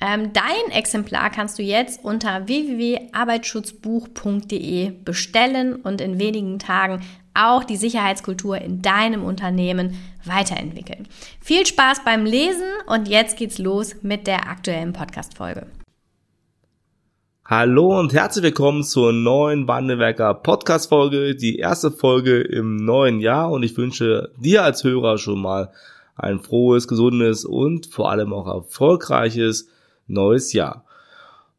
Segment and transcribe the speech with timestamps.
[0.00, 7.00] Ähm, dein Exemplar kannst du jetzt unter www.arbeitsschutzbuch.de bestellen und in wenigen Tagen
[7.34, 11.08] auch die Sicherheitskultur in deinem Unternehmen weiterentwickeln.
[11.40, 15.66] Viel Spaß beim Lesen und jetzt geht's los mit der aktuellen Podcast-Folge.
[17.44, 23.64] Hallo und herzlich willkommen zur neuen Wandelwerker Podcast-Folge, die erste Folge im neuen Jahr und
[23.64, 25.72] ich wünsche dir als Hörer schon mal
[26.14, 29.68] ein frohes, gesundes und vor allem auch erfolgreiches
[30.08, 30.84] neues Jahr.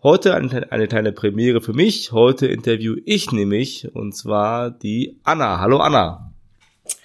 [0.01, 2.11] Heute eine, eine kleine Premiere für mich.
[2.11, 5.59] Heute interview ich nämlich und zwar die Anna.
[5.59, 6.31] Hallo Anna.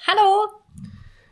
[0.06, 0.52] Hallo.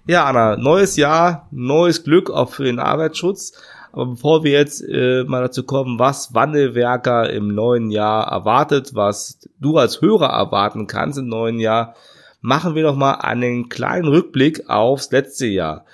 [0.06, 3.52] Ja, Anna, neues Jahr, neues Glück auch für den Arbeitsschutz.
[3.92, 9.48] Aber bevor wir jetzt äh, mal dazu kommen, was Wandelwerker im neuen Jahr erwartet, was
[9.60, 11.94] du als Hörer erwarten kannst im neuen Jahr,
[12.40, 15.84] machen wir noch mal einen kleinen Rückblick aufs letzte Jahr.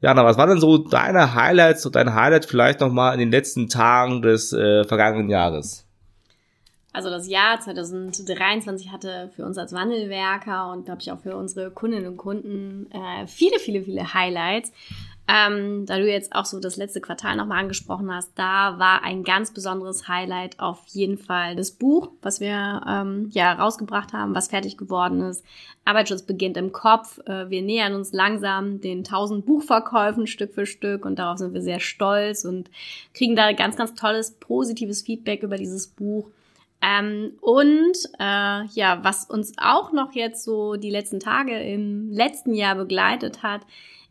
[0.00, 3.68] Jana, was war denn so deine Highlights und dein Highlight vielleicht nochmal in den letzten
[3.68, 5.84] Tagen des äh, vergangenen Jahres?
[6.92, 11.70] Also das Jahr 2023 hatte für uns als Wandelwerker und glaube ich auch für unsere
[11.70, 14.72] Kundinnen und Kunden äh, viele, viele, viele Highlights.
[15.30, 19.24] Ähm, da du jetzt auch so das letzte Quartal nochmal angesprochen hast, da war ein
[19.24, 24.48] ganz besonderes Highlight auf jeden Fall das Buch, was wir ähm, ja rausgebracht haben, was
[24.48, 25.44] fertig geworden ist.
[25.84, 27.18] Arbeitsschutz beginnt im Kopf.
[27.26, 31.60] Äh, wir nähern uns langsam den 1000 Buchverkäufen Stück für Stück und darauf sind wir
[31.60, 32.70] sehr stolz und
[33.12, 36.30] kriegen da ganz, ganz tolles, positives Feedback über dieses Buch.
[36.80, 42.54] Ähm, und äh, ja, was uns auch noch jetzt so die letzten Tage im letzten
[42.54, 43.60] Jahr begleitet hat,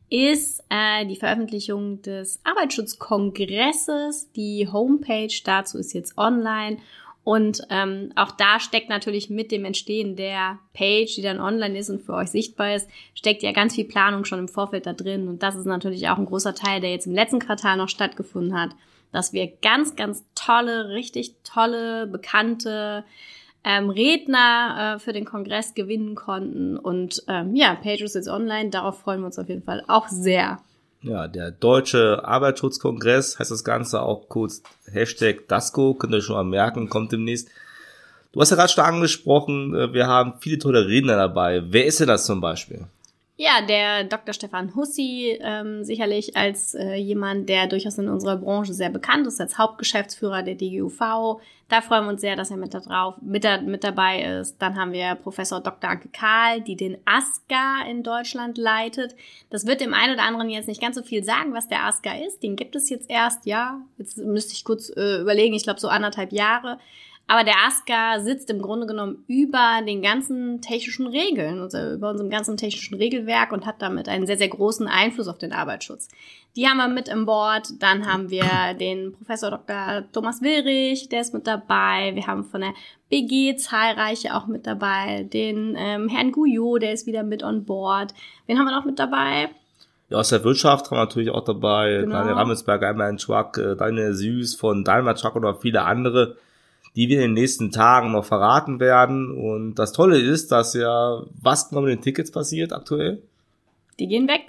[0.10, 4.32] ist äh, die Veröffentlichung des Arbeitsschutzkongresses.
[4.32, 6.78] Die Homepage dazu ist jetzt online.
[7.24, 11.90] Und ähm, auch da steckt natürlich mit dem Entstehen der Page, die dann online ist
[11.90, 15.28] und für euch sichtbar ist, steckt ja ganz viel Planung schon im Vorfeld da drin.
[15.28, 18.58] Und das ist natürlich auch ein großer Teil, der jetzt im letzten Quartal noch stattgefunden
[18.58, 18.70] hat,
[19.12, 23.04] dass wir ganz, ganz tolle, richtig tolle, bekannte
[23.64, 26.78] ähm, Redner äh, für den Kongress gewinnen konnten.
[26.78, 28.70] Und ähm, ja, Page ist online.
[28.70, 30.60] Darauf freuen wir uns auf jeden Fall auch sehr.
[31.02, 36.44] Ja, der Deutsche Arbeitsschutzkongress heißt das Ganze auch kurz Hashtag DASCO, könnt ihr schon mal
[36.44, 37.50] merken, kommt demnächst.
[38.32, 41.64] Du hast ja gerade schon angesprochen, äh, wir haben viele tolle Redner dabei.
[41.68, 42.86] Wer ist denn das zum Beispiel?
[43.40, 44.34] Ja, der Dr.
[44.34, 49.40] Stefan Hussi, ähm, sicherlich als äh, jemand, der durchaus in unserer Branche sehr bekannt ist,
[49.40, 51.40] als Hauptgeschäftsführer der DGUV.
[51.70, 54.60] Da freuen wir uns sehr, dass er mit, da drauf, mit, da, mit dabei ist.
[54.60, 55.88] Dann haben wir Professor Dr.
[55.88, 59.16] Anke Kahl, die den ASCA in Deutschland leitet.
[59.52, 62.16] Das wird dem einen oder anderen jetzt nicht ganz so viel sagen, was der ASCA
[62.26, 62.42] ist.
[62.42, 63.82] Den gibt es jetzt erst, ja.
[64.00, 66.80] Jetzt müsste ich kurz äh, überlegen, ich glaube so anderthalb Jahre.
[67.30, 72.30] Aber der ASCA sitzt im Grunde genommen über den ganzen technischen Regeln, also über unserem
[72.30, 76.08] ganzen technischen Regelwerk und hat damit einen sehr, sehr großen Einfluss auf den Arbeitsschutz.
[76.56, 77.68] Die haben wir mit im Board.
[77.82, 80.04] Dann haben wir den Professor Dr.
[80.14, 82.16] Thomas Willrich, der ist mit dabei.
[82.16, 82.74] Wir haben von der
[83.10, 85.28] BG zahlreiche auch mit dabei.
[85.32, 88.14] Den ähm, Herrn Guyot, der ist wieder mit on board.
[88.46, 89.50] Wen haben wir noch mit dabei?
[90.10, 92.16] Ja, aus der Wirtschaft haben wir natürlich auch dabei genau.
[92.16, 96.38] Daniel Rammelsberger, einmal Truck, äh, Daniel Süß von Daimler Truck und noch viele andere
[96.98, 99.32] die wir in den nächsten Tagen noch verraten werden.
[99.32, 103.22] Und das Tolle ist, dass ja, was genau mit den Tickets passiert aktuell?
[104.00, 104.42] Die gehen weg.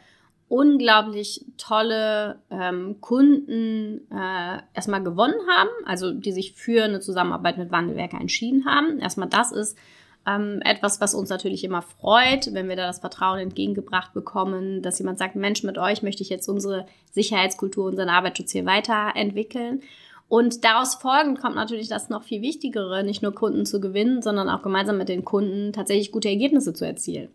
[0.50, 7.70] unglaublich tolle ähm, Kunden äh, erstmal gewonnen haben, also die sich für eine Zusammenarbeit mit
[7.70, 8.98] Wandelwerker entschieden haben.
[8.98, 9.78] Erstmal das ist
[10.26, 14.98] ähm, etwas, was uns natürlich immer freut, wenn wir da das Vertrauen entgegengebracht bekommen, dass
[14.98, 19.82] jemand sagt, Mensch, mit euch möchte ich jetzt unsere Sicherheitskultur, unseren Arbeitsschutz hier weiterentwickeln.
[20.28, 24.48] Und daraus folgend kommt natürlich das noch viel Wichtigere, nicht nur Kunden zu gewinnen, sondern
[24.48, 27.28] auch gemeinsam mit den Kunden tatsächlich gute Ergebnisse zu erzielen.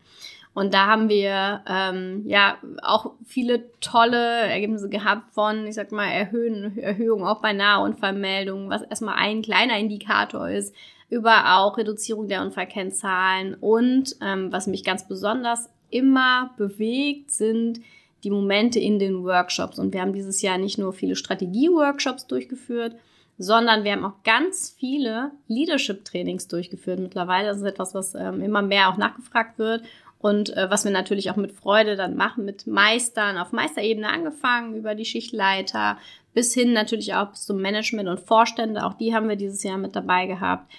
[0.56, 6.08] Und da haben wir ähm, ja auch viele tolle Ergebnisse gehabt von, ich sag mal,
[6.08, 10.74] Erhöhen, Erhöhung auch bei Nahunfallmeldungen, was erstmal ein kleiner Indikator ist,
[11.10, 13.56] über auch Reduzierung der Unfallkennzahlen.
[13.56, 17.82] Und ähm, was mich ganz besonders immer bewegt, sind
[18.24, 19.78] die Momente in den Workshops.
[19.78, 22.96] Und wir haben dieses Jahr nicht nur viele Strategie-Workshops durchgeführt,
[23.38, 27.50] sondern wir haben auch ganz viele Leadership-Trainings durchgeführt mittlerweile.
[27.50, 29.84] Das ist etwas, was ähm, immer mehr auch nachgefragt wird
[30.26, 34.76] und äh, was wir natürlich auch mit Freude dann machen, mit Meistern, auf Meisterebene angefangen,
[34.76, 36.00] über die Schichtleiter,
[36.34, 38.84] bis hin natürlich auch bis zum Management und Vorstände.
[38.86, 40.74] Auch die haben wir dieses Jahr mit dabei gehabt.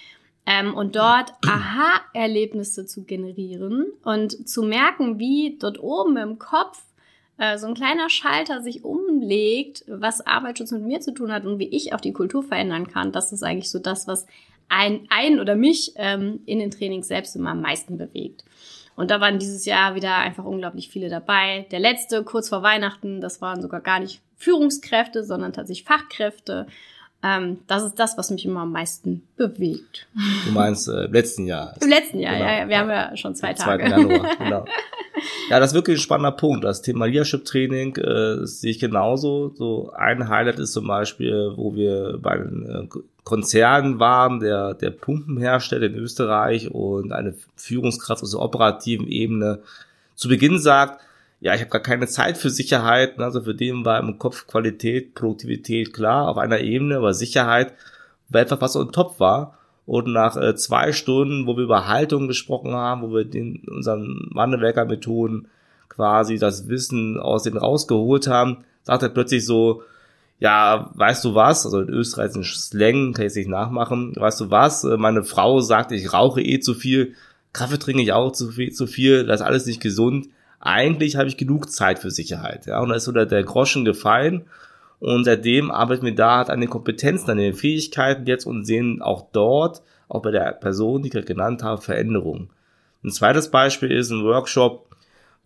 [0.45, 6.83] Ähm, und dort Aha-Erlebnisse zu generieren und zu merken, wie dort oben im Kopf
[7.37, 11.57] äh, so ein kleiner Schalter sich umlegt, was Arbeitsschutz mit mir zu tun hat und
[11.57, 13.13] wie ich auch die Kultur verändern kann.
[13.13, 14.25] Das ist eigentlich so das, was
[14.67, 18.43] ein, ein oder mich ähm, in den Trainings selbst immer am meisten bewegt.
[18.97, 21.67] Und da waren dieses Jahr wieder einfach unglaublich viele dabei.
[21.71, 26.65] Der letzte, kurz vor Weihnachten, das waren sogar gar nicht Führungskräfte, sondern tatsächlich Fachkräfte.
[27.23, 30.07] Ähm, das ist das, was mich immer am meisten bewegt.
[30.45, 31.75] Du meinst äh, im letzten Jahr?
[31.79, 32.47] Im letzten Jahr, genau.
[32.47, 33.83] ja, wir haben ja schon zwei Tage.
[33.85, 33.89] 2.
[33.89, 34.65] Januar, genau.
[35.49, 36.63] Ja, das ist wirklich ein spannender Punkt.
[36.63, 39.53] Das Thema Leadership-Training äh, sehe ich genauso.
[39.55, 44.89] So ein Highlight ist zum Beispiel, wo wir bei den äh, Konzernen waren, der, der
[44.89, 49.59] Pumpenhersteller in Österreich und eine Führungskraft aus der operativen Ebene
[50.15, 51.01] zu Beginn sagt,
[51.41, 53.19] ja, ich habe gar keine Zeit für Sicherheit.
[53.19, 57.73] Also für den war im Kopf Qualität, Produktivität klar auf einer Ebene, aber Sicherheit
[58.29, 59.57] war etwas, was on top war.
[59.85, 64.29] Und nach äh, zwei Stunden, wo wir über Haltung gesprochen haben, wo wir den, unseren
[64.31, 65.49] Wandelwerker-Methoden
[65.89, 69.83] quasi das Wissen aus denen rausgeholt haben, sagt er plötzlich so,
[70.39, 74.13] ja, weißt du was, also in Österreich ist ein Slang, kann ich jetzt nicht nachmachen,
[74.15, 77.15] weißt du was, äh, meine Frau sagt, ich rauche eh zu viel,
[77.53, 80.27] Kaffee trinke ich auch zu viel, zu viel, das ist alles nicht gesund
[80.59, 82.65] eigentlich habe ich genug Zeit für Sicherheit.
[82.65, 84.45] Ja, und da ist so der, der Groschen gefallen.
[84.99, 89.01] Und seitdem arbeiten wir da halt an den Kompetenzen, an den Fähigkeiten jetzt und sehen
[89.01, 92.49] auch dort, auch bei der Person, die ich gerade genannt habe, Veränderungen.
[93.03, 94.87] Ein zweites Beispiel ist ein Workshop,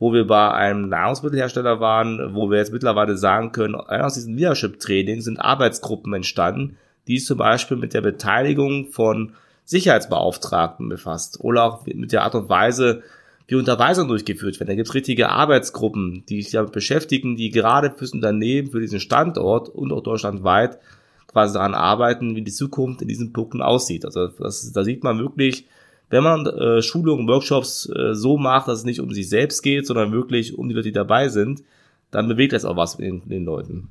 [0.01, 5.21] wo wir bei einem Nahrungsmittelhersteller waren, wo wir jetzt mittlerweile sagen können, aus diesem Leadership-Training
[5.21, 6.75] sind Arbeitsgruppen entstanden,
[7.07, 12.49] die zum Beispiel mit der Beteiligung von Sicherheitsbeauftragten befasst oder auch mit der Art und
[12.49, 13.03] Weise,
[13.45, 14.69] wie Unterweisungen durchgeführt werden.
[14.69, 18.99] Da gibt es richtige Arbeitsgruppen, die sich damit beschäftigen, die gerade fürs Unternehmen, für diesen
[18.99, 20.79] Standort und auch deutschlandweit
[21.27, 24.03] quasi daran arbeiten, wie die Zukunft in diesen Punkten aussieht.
[24.03, 25.67] Also das, da sieht man wirklich,
[26.11, 29.87] wenn man äh, Schulungen, Workshops äh, so macht, dass es nicht um sich selbst geht,
[29.87, 31.63] sondern wirklich um die Leute, die dabei sind,
[32.11, 33.89] dann bewegt das auch was mit den, den Leuten.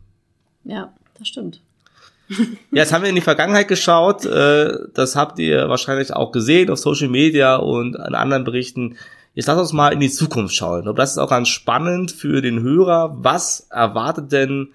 [0.65, 1.63] Ja, das stimmt.
[2.29, 2.37] ja,
[2.73, 4.27] jetzt haben wir in die Vergangenheit geschaut.
[4.27, 8.97] Äh, das habt ihr wahrscheinlich auch gesehen auf Social Media und an anderen Berichten.
[9.35, 10.87] Jetzt lass uns mal in die Zukunft schauen.
[10.87, 13.17] Und das ist auch ganz spannend für den Hörer.
[13.19, 14.69] Was erwartet denn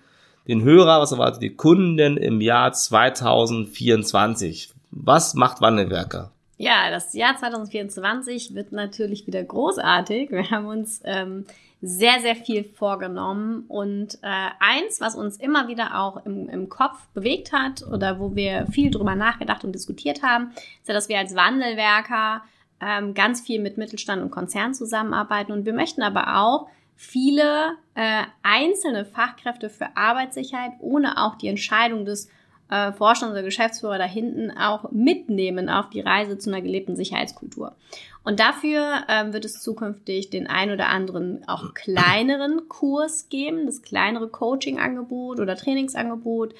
[0.47, 4.69] den Hörer, was erwartet die Kunden im Jahr 2024?
[4.89, 6.31] Was macht Wandelwerker?
[6.57, 10.31] Ja, das Jahr 2024 wird natürlich wieder großartig.
[10.31, 11.45] Wir haben uns ähm,
[11.81, 13.65] sehr, sehr viel vorgenommen.
[13.67, 18.35] Und äh, eins, was uns immer wieder auch im, im Kopf bewegt hat oder wo
[18.35, 22.41] wir viel drüber nachgedacht und diskutiert haben, ist ja, dass wir als Wandelwerker
[22.81, 25.51] ähm, ganz viel mit Mittelstand und Konzern zusammenarbeiten.
[25.51, 32.05] Und wir möchten aber auch viele äh, einzelne Fachkräfte für Arbeitssicherheit ohne auch die Entscheidung
[32.05, 32.29] des
[32.69, 37.75] äh, Vorstand oder Geschäftsführer da hinten auch mitnehmen auf die Reise zu einer gelebten Sicherheitskultur.
[38.23, 43.83] Und dafür ähm, wird es zukünftig den ein oder anderen auch kleineren Kurs geben, das
[43.83, 46.55] kleinere Coaching-Angebot oder Trainingsangebot.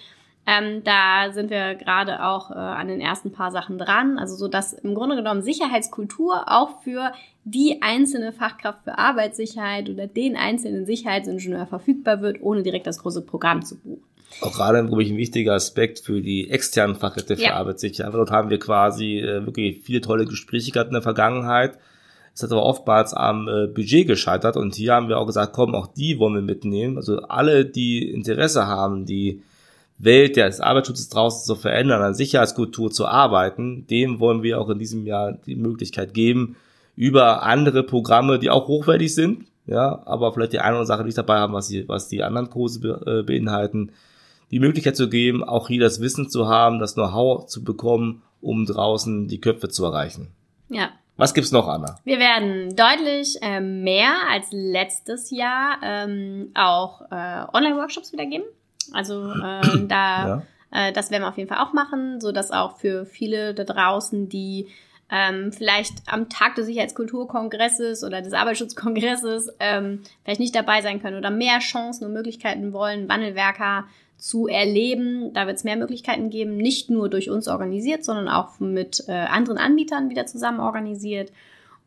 [0.48, 4.20] Ähm, da sind wir gerade auch äh, an den ersten paar Sachen dran.
[4.20, 7.14] Also so, dass im Grunde genommen Sicherheitskultur auch für
[7.46, 13.24] die einzelne Fachkraft für Arbeitssicherheit oder den einzelnen Sicherheitsingenieur verfügbar wird, ohne direkt das große
[13.24, 14.04] Programm zu buchen.
[14.42, 17.56] Auch gerade, glaube ich, ein wichtiger Aspekt für die externen Fachkräfte für ja.
[17.56, 18.14] Arbeitssicherheit.
[18.14, 21.78] Dort haben wir quasi äh, wirklich viele tolle Gespräche gehabt in der Vergangenheit.
[22.34, 25.74] Es hat aber oftmals am äh, Budget gescheitert und hier haben wir auch gesagt, komm,
[25.74, 26.98] auch die wollen wir mitnehmen.
[26.98, 29.42] Also alle, die Interesse haben, die
[29.98, 34.80] Welt des Arbeitsschutzes draußen zu verändern, an Sicherheitskultur zu arbeiten, dem wollen wir auch in
[34.80, 36.58] diesem Jahr die Möglichkeit geben,
[36.98, 41.04] über andere Programme, die auch hochwertig sind, ja, aber vielleicht die eine oder andere Sache
[41.06, 43.92] nicht dabei haben, was die, was die anderen Kurse be, äh, beinhalten,
[44.56, 48.66] die Möglichkeit zu geben, auch hier das Wissen zu haben, das Know-how zu bekommen, um
[48.66, 50.30] draußen die Köpfe zu erreichen.
[50.70, 50.92] Ja.
[51.18, 51.98] Was gibt's noch, Anna?
[52.06, 58.46] Wir werden deutlich äh, mehr als letztes Jahr ähm, auch äh, Online-Workshops wieder geben.
[58.94, 60.44] Also äh, da, ja.
[60.72, 63.66] äh, das werden wir auf jeden Fall auch machen, so dass auch für viele da
[63.66, 64.70] draußen, die
[65.12, 71.18] ähm, vielleicht am Tag des Sicherheitskulturkongresses oder des Arbeitsschutzkongresses ähm, vielleicht nicht dabei sein können
[71.18, 73.84] oder mehr Chancen und Möglichkeiten wollen, Wandelwerker
[74.18, 75.34] zu erleben.
[75.34, 79.12] Da wird es mehr Möglichkeiten geben, nicht nur durch uns organisiert, sondern auch mit äh,
[79.12, 81.32] anderen Anbietern wieder zusammen organisiert.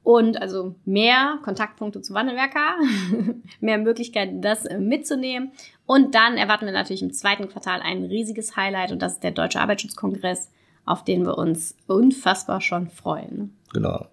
[0.04, 2.76] Und also mehr Kontaktpunkte zu Wandelwerker,
[3.60, 5.52] mehr Möglichkeiten, das äh, mitzunehmen.
[5.86, 9.32] Und dann erwarten wir natürlich im zweiten Quartal ein riesiges Highlight und das ist der
[9.32, 10.50] Deutsche Arbeitsschutzkongress,
[10.86, 13.54] auf den wir uns unfassbar schon freuen.
[13.72, 14.06] Genau,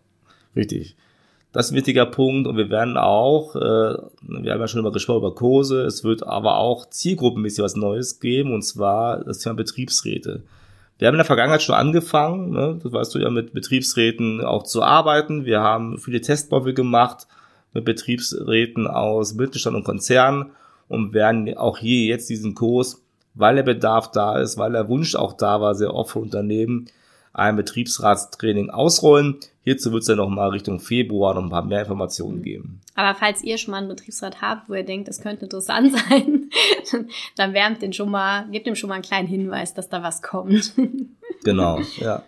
[0.55, 0.97] richtig.
[1.55, 4.91] Das ist ein wichtiger Punkt und wir werden auch, äh, wir haben ja schon immer
[4.91, 9.55] gesprochen über Kurse, es wird aber auch zielgruppenmäßig was Neues geben und zwar das Thema
[9.55, 10.43] Betriebsräte.
[10.99, 14.63] Wir haben in der Vergangenheit schon angefangen, ne, das weißt du ja, mit Betriebsräten auch
[14.63, 15.45] zu arbeiten.
[15.45, 17.25] Wir haben viele Testbauwe gemacht
[17.71, 20.47] mit Betriebsräten aus Mittelstand und Konzernen
[20.89, 23.01] und werden auch hier jetzt diesen Kurs,
[23.33, 26.87] weil der Bedarf da ist, weil der Wunsch auch da war, sehr oft von Unternehmen,
[27.35, 29.37] ein Betriebsratstraining ausrollen.
[29.61, 32.79] Hierzu wird es ja noch mal Richtung Februar noch ein paar mehr Informationen geben.
[32.95, 36.49] Aber falls ihr schon mal einen Betriebsrat habt, wo ihr denkt, das könnte interessant sein,
[37.35, 40.21] dann wärmt den schon mal, gebt dem schon mal einen kleinen Hinweis, dass da was
[40.21, 40.73] kommt.
[41.43, 42.23] genau, ja.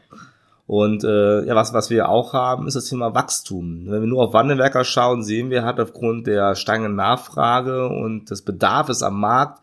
[0.66, 3.86] Und äh, ja, was, was wir auch haben, ist das Thema Wachstum.
[3.86, 8.42] Wenn wir nur auf Wandelwerker schauen, sehen wir halt aufgrund der steigenden Nachfrage und des
[8.42, 9.62] Bedarfs am Markt,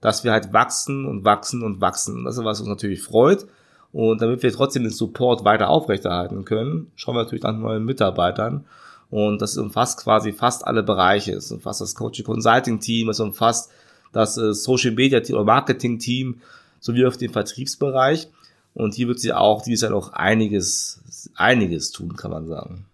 [0.00, 2.24] dass wir halt wachsen und wachsen und wachsen.
[2.24, 3.46] Das ist was uns natürlich freut.
[3.94, 8.64] Und damit wir trotzdem den Support weiter aufrechterhalten können, schauen wir natürlich nach neuen Mitarbeitern.
[9.08, 11.34] Und das umfasst quasi fast alle Bereiche.
[11.34, 13.70] Es umfasst das Coaching Consulting Team, es umfasst
[14.12, 16.40] das äh, Social Media Team oder Marketing Team
[16.80, 18.26] sowie auf den Vertriebsbereich.
[18.74, 22.86] Und hier wird sie auch dieses Jahr noch einiges, einiges tun, kann man sagen.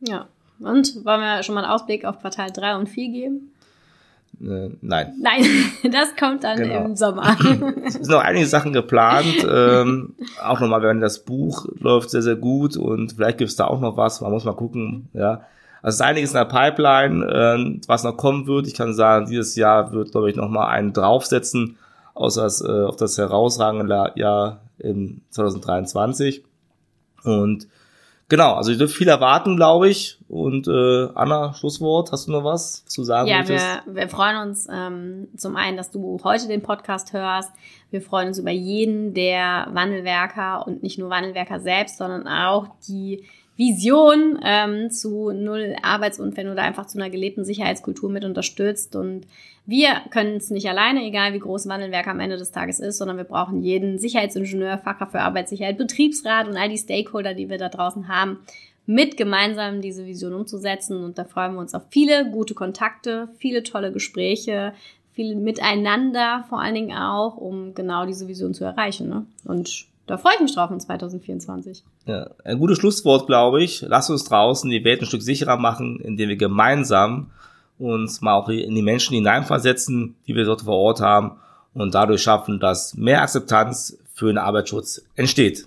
[0.00, 0.26] Ja.
[0.58, 3.52] Und wollen wir schon mal einen Ausblick auf Quartal 3 und 4 geben?
[4.40, 5.14] Äh, nein.
[5.20, 5.44] Nein,
[5.92, 6.84] das kommt dann genau.
[6.84, 7.36] im Sommer.
[7.84, 9.46] es sind noch einige Sachen geplant.
[9.48, 13.66] ähm, auch nochmal, wenn das Buch läuft sehr, sehr gut und vielleicht gibt es da
[13.66, 14.20] auch noch was.
[14.20, 15.08] Man muss mal gucken.
[15.12, 15.42] Ja,
[15.82, 18.66] also es ist einiges in der Pipeline, äh, was noch kommen wird.
[18.66, 21.76] Ich kann sagen, dieses Jahr wird, glaube ich, nochmal einen draufsetzen
[22.14, 26.44] außer das, äh, auf das herausragende Jahr im 2023.
[27.24, 27.68] Und
[28.28, 30.18] Genau, also ich dürfte viel erwarten, glaube ich.
[30.28, 33.28] Und äh, Anna, Schlusswort, hast du noch was zu sagen?
[33.28, 37.52] Ja, wir, wir freuen uns ähm, zum einen, dass du heute den Podcast hörst.
[37.90, 43.24] Wir freuen uns über jeden der Wandelwerker und nicht nur Wandelwerker selbst, sondern auch die
[43.56, 48.96] Vision ähm, zu null Arbeitsunfällen oder einfach zu einer gelebten Sicherheitskultur mit unterstützt.
[48.96, 49.26] Und
[49.64, 53.16] wir können es nicht alleine, egal wie groß Wandelwerk am Ende des Tages ist, sondern
[53.16, 57.68] wir brauchen jeden Sicherheitsingenieur, Fachkraft für Arbeitssicherheit, Betriebsrat und all die Stakeholder, die wir da
[57.68, 58.40] draußen haben,
[58.86, 61.04] mit gemeinsam diese Vision umzusetzen.
[61.04, 64.74] Und da freuen wir uns auf viele gute Kontakte, viele tolle Gespräche,
[65.12, 69.08] viel miteinander vor allen Dingen auch, um genau diese Vision zu erreichen.
[69.08, 69.26] Ne?
[69.44, 71.82] Und da freue ich mich drauf in 2024.
[72.06, 73.82] Ja, ein gutes Schlusswort, glaube ich.
[73.82, 77.30] Lass uns draußen die Welt ein Stück sicherer machen, indem wir gemeinsam
[77.78, 81.38] uns mal auch in die Menschen hineinversetzen, die wir dort vor Ort haben
[81.72, 85.66] und dadurch schaffen, dass mehr Akzeptanz für den Arbeitsschutz entsteht.